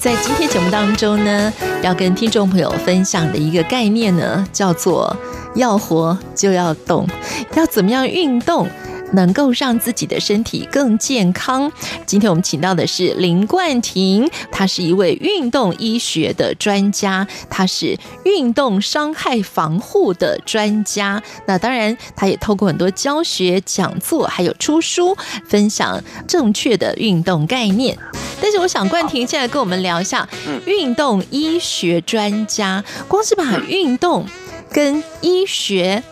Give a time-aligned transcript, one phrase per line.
[0.00, 5.14] 在今天节目当中呢，要跟听众朋友分享的一个概念呢，叫做
[5.54, 7.06] “要活就要动”，
[7.54, 8.66] 要怎么样运动？
[9.12, 11.70] 能够让自己的身体更健康。
[12.06, 21.22] 今天我们请到的是林冠廷，他是一位运动医学的专家，他是运动伤害防护的专家。
[21.46, 25.16] 那当然，他也透过很多教学讲座，还有出书，
[25.46, 27.96] 分享正确的运动概念。
[28.42, 30.28] 但是，我想冠廷现在跟我们聊一下，
[30.66, 34.24] 运动医学专家，光是把运动
[34.72, 36.02] 跟医学。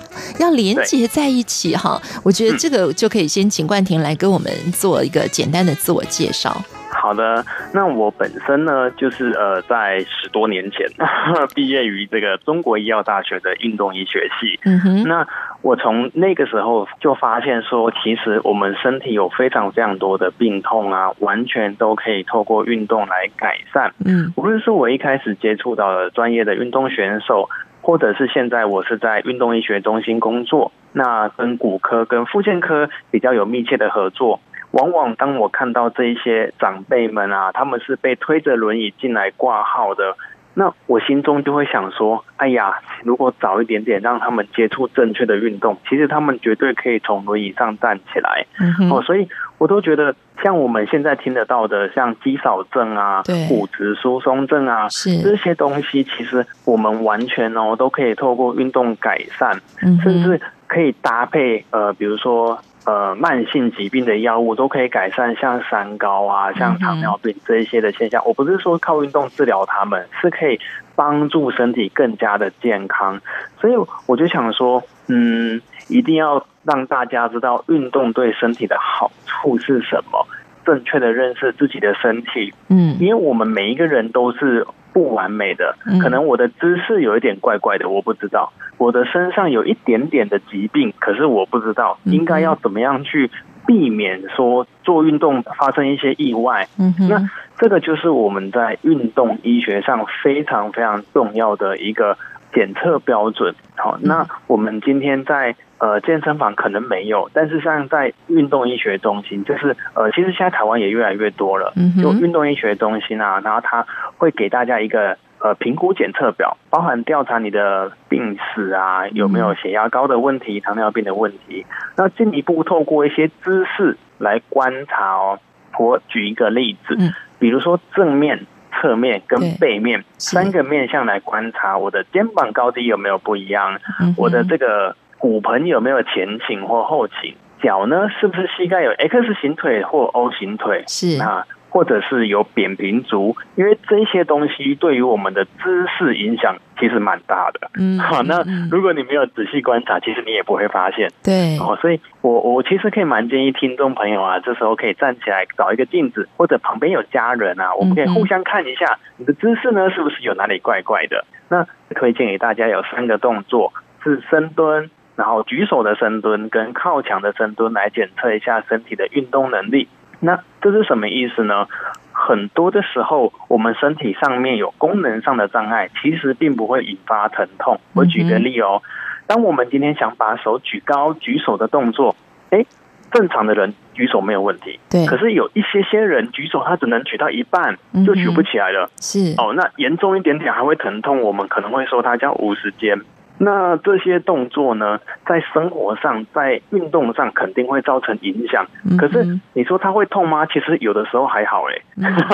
[0.40, 6.56] 要连接在一起哈，我觉得这个就可以先请冠廷来跟我们做一个简单的自我介绍。
[6.90, 10.80] 好的，那我本身呢，就是呃，在十多年前
[11.54, 14.58] 毕业于这个中国医药大学的运动医学系。
[14.64, 15.26] 嗯哼，那
[15.62, 23.92] 我从那个时候就发现说，其实我们身体有非常非常多的病痛啊，完全都可以透过运动来改善。
[24.04, 27.48] 嗯，无论是我一开始接触到的专业的运动选手。
[27.88, 34.40] 或者是现在我是在运动医学中心工作，那跟骨科跟复健科比较有密切的合作。
[34.72, 40.18] 往往当我看到这一些长辈们啊，他们是被推着轮椅进来挂号的。
[40.54, 48.44] 那我心中就会想说，哎呀，如果早一点点让他们接触正确的运动，其实他们绝对可以从轮椅上站起来。
[48.58, 54.88] 嗯、哦，所以我都觉得，像我们现在听得到的，像肌少症啊、骨质疏松症啊，
[55.22, 62.58] 这些东西，其实我们完全哦都可以透过运动改善，嗯、甚至可以搭配呃，比如说。
[62.84, 68.22] 呃，慢性疾病的药物都可以改善，像三高啊，像糖尿病这一些的现象。
[68.24, 70.58] 我不是说靠运动治疗他们，是可以
[70.94, 73.20] 帮助身体更加的健康。
[73.60, 73.74] 所以
[74.06, 80.26] 我就想说，嗯，一定要让大家知道运动对身体的好处是什么，
[80.64, 82.54] 正确的认识自己的身体。
[82.68, 84.66] 嗯，因为我们每一个人都是。
[84.90, 88.52] 不完美的，可能我的姿势有一点怪怪的，我不知道。
[88.78, 93.30] 我的身上有一点点的疾病，可是我不知道应该要怎么样去
[93.66, 96.66] 避免说做运动发生一些意外。
[96.78, 97.28] 嗯，那
[97.58, 102.16] 这个就是我们在运动医学上非常非常重要的一个
[102.54, 103.54] 检测标准。
[103.76, 105.54] 好，那我们今天在。
[105.80, 111.72] 呃，健身房可能没有，但是像在运动医学中心，就是呃，其实现在台湾也越来越多了，
[112.02, 121.66] 有运动医学中心啊，然后它会给大家一个呃评估检测表，包含调查你的病史啊，有没有血压高的问题、糖尿病的问题，
[121.96, 125.38] 那进一步透过一些姿势来观察哦。
[125.78, 126.96] 我举一个例子，
[127.38, 133.78] 比如说正面、侧面跟背面三个面向来观察我的肩膀高低有没有不一样，
[134.16, 134.96] 我的这个。
[135.20, 137.34] 骨盆有没有前倾或后倾？
[137.60, 138.08] 脚呢？
[138.08, 140.84] 是不是膝盖有 X 型腿或 O 型腿？
[140.86, 143.36] 是啊，或者是有扁平足？
[143.56, 147.70] 因为这些东西对于我们的姿势影响其实蛮大的。
[147.78, 151.10] 嗯， 好，那如果你没有仔细观察，其实你也不会发现。
[151.22, 161.24] 对，哦，所以我我其实可以蛮建议听众朋友啊，这时候可以站起来找一个镜子，或者旁边有家人啊，我们可以互相看一下你的姿势呢，是不是有哪里怪怪的？
[161.48, 164.90] 那推荐给大家有三个动作，是深蹲。
[165.16, 169.88] 然后举手的深蹲跟靠墙的深蹲来检测一下身体的运动能力。
[170.20, 171.66] 那这是什么意思呢？
[172.12, 177.78] 很多的时候，我们身体上面有功能上的障碍，其实并不会引发疼痛。
[177.94, 178.82] 我举个例哦，
[179.26, 182.16] 当我们今天想把手举高举手的动作，
[182.50, 182.66] 诶，
[183.12, 184.80] 正常的人举手没有问题。
[184.90, 185.06] 对。
[185.06, 188.90] 可是有一些些人举手，他只能举到一半就举不起来了。
[189.00, 189.34] 是。
[189.38, 193.00] 哦，那严重一点点还会疼痛，我们可能会说它叫五十肩。
[193.38, 198.66] 那这些动作呢，在生活上，在运动上肯定会造成影响。
[198.98, 200.44] 可是你说它会痛吗？
[200.46, 201.78] 其实有的时候还好哎。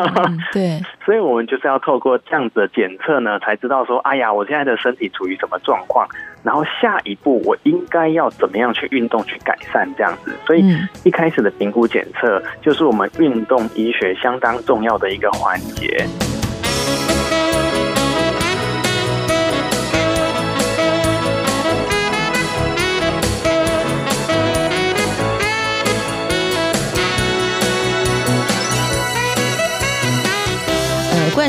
[0.52, 6.08] 对，所以我们就是要透过这样子的检测呢，才知道说，哎呀，我现在的身体处于什么状况，
[6.42, 10.34] 然后下一步我应该要怎么样去运动去改善这样子。
[10.46, 10.64] 所以
[11.04, 16.06] 一开始的评估检测就是我们运动医学相当重要的一个环节。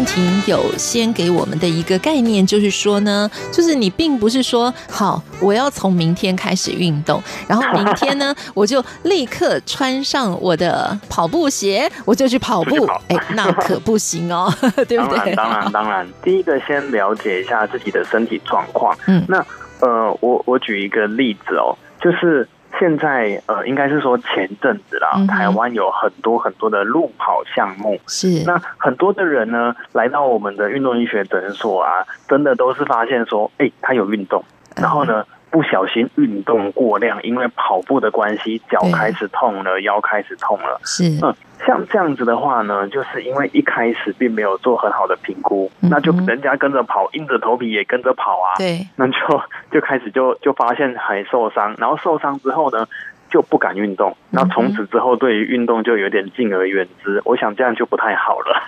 [0.05, 12.85] 婷有先给我们的一个概念，就是说呢，就是你并不是说好，我要从明天开始运动，然后明天呢， 我就立刻穿上我的跑步鞋，我就去跑步。
[13.07, 14.53] 哎，那可不行哦，
[14.87, 15.35] 对不对？
[15.35, 18.97] 当然，当然，当然，第一个先了解一下自己的身体状况。
[19.07, 19.45] 嗯，那
[19.81, 22.47] 呃，我我举一个例子哦，就是。
[22.79, 27.99] 现在呃，应该是说前阵子啦，嗯、台湾有很多很多的路跑项目。
[28.07, 34.43] 是，那很多的人呢，来到我们的运动医学诊所啊，真的都是发现说，哎、欸，他有运动，
[34.75, 40.81] 然后呢，不小心运动过量，因为跑步的关系，脚开始痛了，腰开始痛了。
[40.83, 41.33] 是，嗯。
[41.65, 49.15] 像这样子的话呢，就是因为一开始并没有做很好的评估，嗯、那就人家跟着跑，硬着头皮也跟着跑啊，对，那就
[49.71, 52.85] 就开始就就发现还受伤，然后受伤之后呢，
[53.31, 58.61] 就不敢运动，那从此之后对于运动就有点敬而远之，我想这样就不太好了。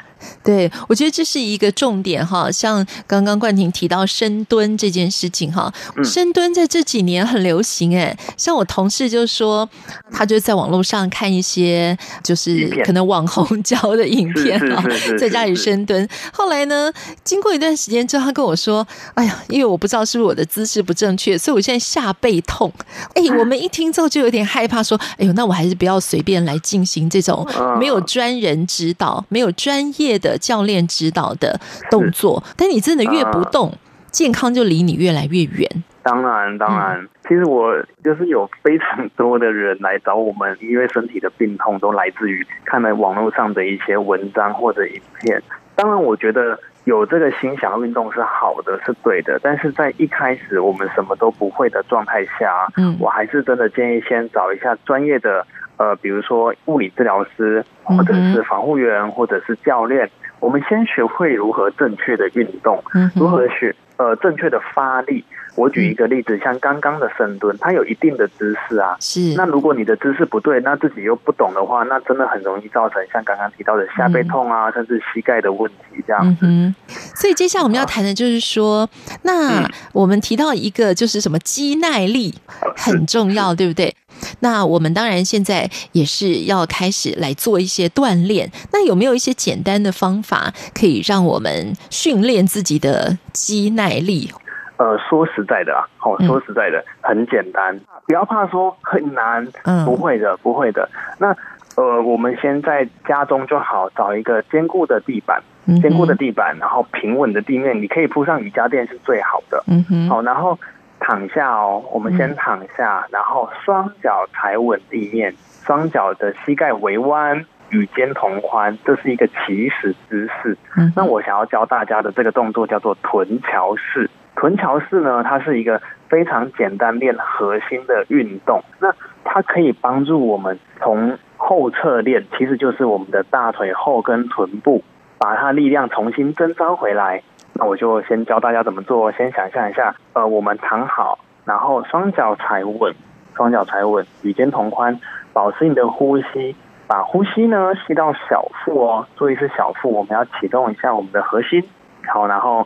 [0.43, 2.51] 对，我觉得这是一个重点哈。
[2.51, 5.71] 像刚刚冠廷提到深蹲这件事情哈，
[6.03, 8.17] 深蹲在这几年很流行哎。
[8.37, 9.69] 像我同事就说，
[10.11, 14.83] 他就在网络上看一些就是可能网红 教的影片啊，
[15.19, 16.07] 在家里深蹲。
[16.31, 16.91] 后来呢，
[17.23, 22.71] 经过一段时间之后，他跟我说：“哎呀，因为我不知道是不是我的姿势不正确，所以我现在下背痛。”
[23.13, 27.45] 哎，我们一听之后就有点害怕，说：“哎呦，那我还是不要随便来进行这种
[27.79, 31.59] 没有专人指导、没有专业。”的教练指导的
[31.89, 33.77] 动作，但你真的越不动，呃、
[34.12, 35.68] 健康就离你越来越远。
[36.04, 37.74] 当然，当然，嗯、其实我
[38.04, 45.42] 就是有非常多的人来找我们，因为身体的病痛都来自于看了网络上的一些文章或者影片。
[45.75, 49.39] 当然，我觉得有这个心想运动是好的，是对的。
[49.44, 55.45] 但是在一开始我们什么都不会的状态下，嗯，我还是真的建议先找一下专业的。
[55.77, 60.09] 呃，比如说物理治疗师，或者是防护员，或者是教练，
[60.39, 65.24] 我们先学会如何正确的运动，嗯、如何学呃正确的发力。
[65.56, 68.95] 我举一个例子，嗯、像刚刚的深蹲，它有一定的姿势啊。
[69.00, 69.33] 是。
[69.35, 76.45] 那如果你的姿势不对，那自己又不懂的话，那真的很容易造成像刚刚提到的下背痛啊，嗯、甚至膝盖的问题这样子。
[76.45, 76.75] 嗯、
[77.15, 78.88] 所以接下来我们要谈的就是说，
[79.23, 82.35] 那我们提到一个就是什么肌耐力
[82.75, 83.91] 很重要，对不对？
[84.39, 88.49] 那我们当然现在也是要开始来做一些锻炼。
[88.71, 94.29] 那有没有一些简单的方法可以让我们训练自己的肌耐力？
[94.77, 100.87] 呃，说实在的啊，好，说实在的，很简单，不要怕说很难，嗯，不会的，不会的。
[101.17, 101.35] 那
[101.75, 105.41] 呃，我们先在家中就好，找一个坚固的地板，
[105.81, 109.63] 坚固的地板，然后平稳的地面，你可以铺上瑜伽垫是最好的。
[109.67, 110.57] 嗯哼，好，然后。
[110.99, 115.33] 躺下哦，我们先躺下，然后双脚踩稳地面，
[115.63, 120.57] 双脚的膝盖微弯，与肩同宽，这是一个起始姿势。
[120.75, 124.09] 嗯那我想要教大家的这个动作叫做臀桥式。
[124.35, 128.63] 臀桥式呢，它是一个非常简单练核心的运动。
[128.79, 134.83] 那它可以帮助我们从后侧练，其实就是我们的大腿后跟臀部，
[135.17, 137.23] 把它力量重新征召回来。
[137.57, 139.12] 那我就先教大家怎么做。
[139.12, 142.94] 先想象一下，呃，我们躺好，然后双脚踩稳，
[143.36, 145.00] 双脚踩稳，与肩同宽，
[145.33, 146.56] 保持你的呼吸，
[146.88, 151.64] 把呼吸呢吸到小腹哦，注意是小腹，我们要启动一下我们的核心。
[152.07, 152.66] 好，然后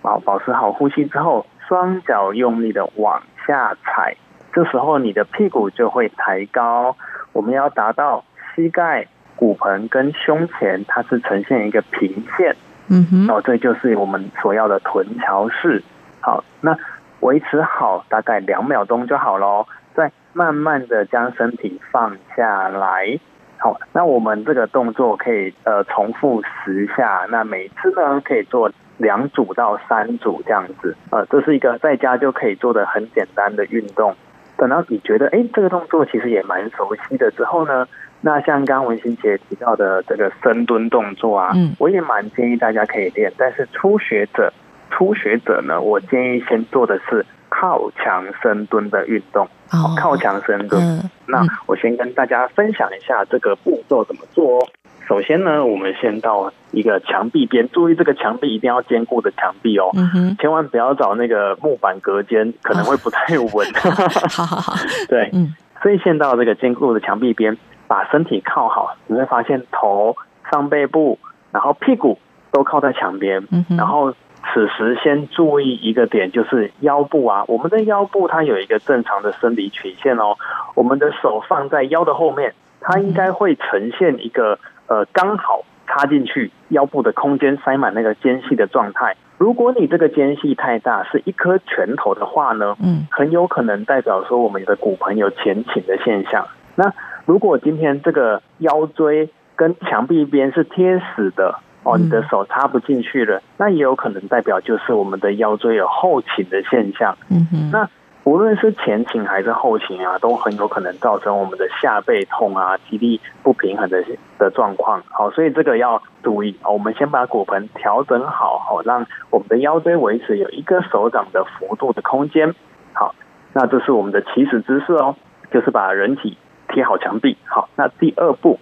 [0.00, 4.16] 保保持好呼吸之后，双脚用力的往下踩，
[4.52, 6.96] 这时候你的屁股就会抬高，
[7.32, 12.54] 我们要达到膝盖、骨盆跟胸前，它是呈现一个平线。
[12.90, 15.82] 嗯哼，哦，这就是我们所要的臀桥式。
[16.20, 16.76] 好，那
[17.20, 19.66] 维持好大概两秒钟就好喽。
[19.94, 23.18] 再慢慢的将身体放下来。
[23.58, 27.26] 好，那我们这个动作可以呃重复十下。
[27.30, 30.96] 那每次呢可以做两组到三组这样子。
[31.10, 34.14] 呃，这是一个在家就可以做的很简单的运动。
[34.56, 37.86] 等到你觉得哎这个动作其实也蛮熟悉的之后呢，
[38.22, 43.32] 那像刚刚文心姐提到的这个深蹲动作啊，嗯，我也蛮建议大家可以练。
[43.38, 44.52] 但是初学者，
[44.90, 49.46] 初学者呢，我建议先做的是靠墙深蹲的运动。
[49.72, 50.82] 哦，靠墙深蹲。
[50.82, 54.68] 嗯，那我先跟大家分享一下这个步骤怎么做哦。
[55.08, 63.66] 首先呢，我们先到一个墙壁边，注意这个墙壁一定要坚固的墙壁哦，嗯哼，千万不要找那个木板隔间，可能会不太稳。
[64.28, 64.74] 好好好，
[65.08, 67.56] 对，嗯，所以先到这个坚固的墙壁边。
[67.90, 70.14] 把身体靠好，你会发现头、
[70.48, 71.18] 上背部，
[71.50, 72.20] 然后屁股
[72.52, 73.44] 都靠在墙边。
[73.50, 80.36] 嗯，然后此时先注意一个点，就是腰部啊，我们的腰部它有一个正常的生理曲线哦。
[80.76, 89.16] 我们的手放在腰的后面，它应该会呈现一个呃刚好插进去腰部的空间塞满那个间隙的状态。
[89.36, 96.46] 如果你这个间隙太大，是一颗拳头的话呢，嗯，很有可能代表说我们的骨盆有前倾的现象。
[96.76, 96.94] 那
[97.26, 107.16] 如果今天这个腰椎跟墙壁边是贴死的哦，你的手插不进去了，那也有可能代表就是我们的腰椎有后倾的现象。
[107.30, 107.88] 嗯哼，那。
[108.24, 114.04] 无论是前倾还是后倾啊，都很有可能造成我们的下背痛啊、肌力不平衡的
[114.38, 115.02] 的状况。
[115.08, 116.54] 好，所以这个要注意。
[116.62, 122.54] 我们先把骨盆调整好，好让我们的腰椎维持有一个手掌的幅度的空间。
[122.92, 123.14] 好，
[123.54, 125.16] 那这是我们的起始姿势哦，
[125.50, 126.36] 就是把人体
[126.72, 127.36] 贴好墙壁。
[127.46, 128.58] 好，那第二步，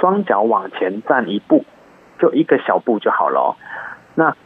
[0.00, 1.64] 双脚往前站一步，
[2.18, 3.56] 就一个小步就好了哦。
[4.14, 4.36] 那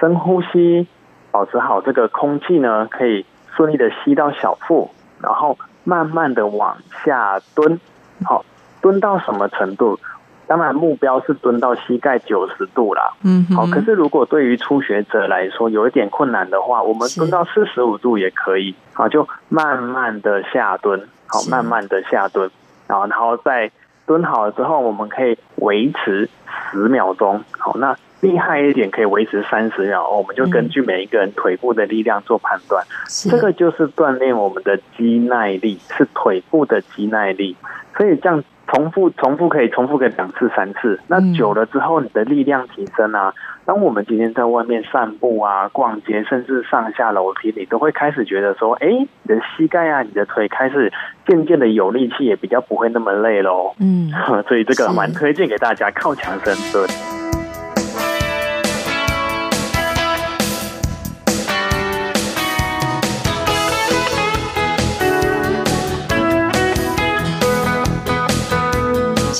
[0.00, 0.86] 深呼吸，
[1.30, 3.24] 保持好这个空气呢，可以。
[3.54, 7.78] 顺利的吸到小腹，然后慢慢的往下蹲，
[8.24, 8.46] 好，
[8.80, 10.00] 蹲到什么程度？
[10.46, 13.12] 当然目标是蹲到膝盖九十度啦。
[13.22, 13.66] 嗯，好。
[13.66, 18.74] 可是如果对于初学者来说有一点困难的话，我们蹲到四十五度也可以。
[18.94, 22.50] 好，就慢慢的下蹲，好，慢慢的下蹲，
[22.92, 23.70] 然后然后再
[24.06, 26.28] 蹲好了之后，我们可以维持
[26.72, 27.42] 十秒钟。
[27.58, 27.96] 好，那。
[28.22, 32.86] 厉害一点可以维持三十秒，我们就根据每一个人腿部的力量做判断。
[32.86, 37.56] 嗯、这个就是锻炼我们的肌耐力，是腿部的肌耐力。
[37.96, 40.98] 所以这样重复、重复可以重复个两次、三次。
[41.08, 43.32] 那久了之后，你的力量提升啊。
[43.64, 50.92] 当我们今天在外面散步啊、逛街，甚至上下楼梯，你都会开始觉得说：哎，你的膝盖啊、你的腿开始
[51.26, 53.72] 渐渐的有力气，也比较不会那么累喽。
[53.78, 54.10] 嗯，
[54.48, 57.21] 所以这个蛮推荐给大家靠墙深蹲。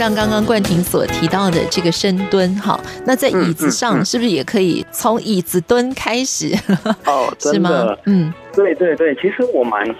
[0.03, 6.53] 像刚刚冠廷所提到的这个深蹲，哈，那在椅子上是不是也可以从椅子蹲开始？
[7.07, 7.97] 哦，是吗？
[8.07, 9.95] 嗯，对对对，其实我们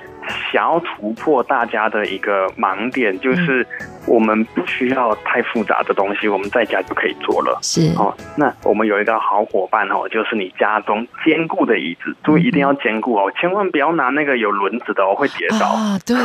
[0.53, 3.65] 想要突破大家的一个盲点，就是
[4.05, 7.57] 我们不需要太复杂的东西，我们在家就可以做了。
[7.63, 15.97] 是哦，那我们有一个好伙伴哦，就是你家中坚固的椅子，注意一定要坚固哦，千万不要拿那个有轮子的哦，会跌倒啊。
[16.05, 16.17] 对，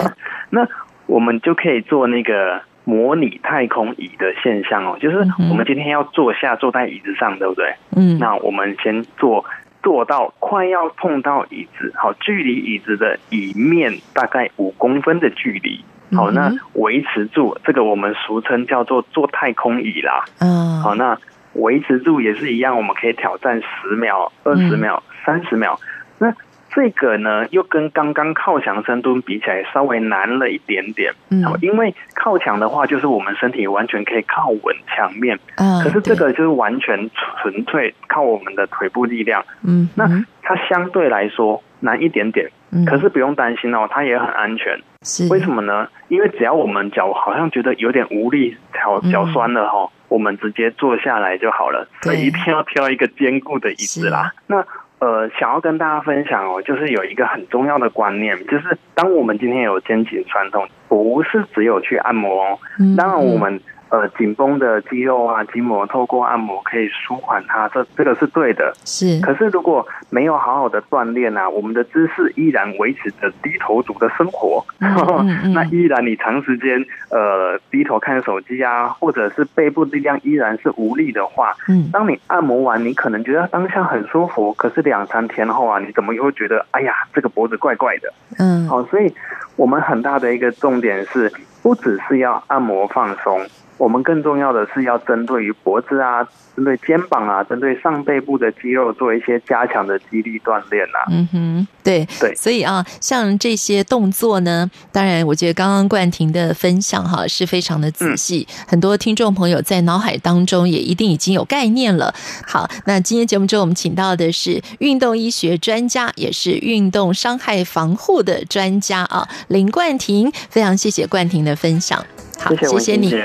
[0.50, 0.68] 那
[1.06, 2.60] 我们就可以做那个。
[2.84, 5.18] 模拟太空椅的现象哦，就是
[5.50, 7.74] 我们今天要坐下坐在椅子上，对不对？
[7.94, 9.44] 嗯，那我们先坐
[9.82, 15.84] 坐到快要碰到椅子，好，距离椅子的椅面大概五公分的距离，
[16.16, 20.24] 好，那维持住这个我们俗称叫做坐太空椅啦。
[20.40, 21.16] 嗯，好，那
[21.54, 25.78] 维持住也是一样，我们可以挑战十秒、二十秒、三十秒，
[26.18, 26.34] 那。
[26.74, 31.12] 这个呢，又跟刚刚靠墙深蹲比起来稍微难了一点点。
[31.30, 35.38] 嗯，因为靠墙的话，就是我们身体完全可以靠稳墙面。
[35.56, 37.10] 嗯，可是这个就是完全
[37.42, 39.44] 纯粹靠我们的腿部力量。
[39.62, 40.08] 嗯，那
[40.42, 42.50] 它相对来说难一点点。
[42.70, 44.80] 嗯，可是不用担心哦，它也很安全。
[45.02, 45.86] 是，为什么呢？
[46.08, 51.86] 因为只要我们脚好像觉得有点无力，脚脚酸了哈，我们直接坐下来就好了。
[52.00, 54.32] 所以一定要挑一个坚固的椅子啦。
[54.46, 54.64] 那。
[55.02, 62.58] 呃，想要跟大家分享哦，就是有一个很重要的观念，就是当我们今天有肩颈酸痛，不是只有去按摩哦，
[62.96, 63.60] 当然我们。
[63.92, 68.72] 呃，紧绷的肌肉啊，筋膜透过按摩可以舒缓它，这这个是对的。
[68.86, 88.10] 是，可是如果没有好好的锻炼啊，我们的姿势依然维持着低头族的生活， 嗯嗯、那依然你长时间呃低头看手机啊，或者是背部力量依然是无力的话，嗯，当你按摩完，你可能觉得当下很舒服，可是两三天后啊，你怎么又会觉得哎呀，这个脖子怪怪的？
[88.38, 89.12] 嗯，好，所以
[89.56, 91.30] 我们很大的一个重点是，
[91.62, 93.40] 不只是要按摩放松。
[93.78, 96.22] 我们更重要的是要针对于脖子啊，
[96.54, 101.02] 针对肩膀啊，针对上背部的肌肉做一些加强的肌力锻炼啊。
[101.10, 112.14] 嗯哼，对对，所以啊，像这些动作呢，当然，我觉得刚刚冠廷的分享哈是非常的仔细，嗯、很多听众朋友在脑海当中也一定已经有概念了。
[112.46, 122.04] 好，那今天节目中我们请到的是运动医学专家，也是运动伤害防护的专家啊，林冠廷，非常谢谢冠廷的分享。
[122.38, 123.16] 好，谢谢，谢谢你，谢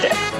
[0.00, 0.39] 谢。